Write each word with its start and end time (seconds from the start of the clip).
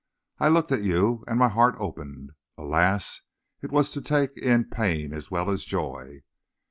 I 0.39 0.47
looked 0.47 0.71
at 0.71 0.81
you, 0.81 1.23
and 1.27 1.37
my 1.37 1.49
heart 1.49 1.75
opened. 1.77 2.31
Alas! 2.57 3.21
it 3.61 3.71
was 3.71 3.91
to 3.91 4.01
take 4.01 4.35
in 4.35 4.63
pain 4.65 5.13
as 5.13 5.29
well 5.29 5.51
as 5.51 5.63
joy. 5.63 6.23